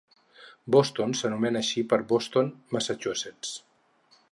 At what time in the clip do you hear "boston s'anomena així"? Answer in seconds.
0.75-1.85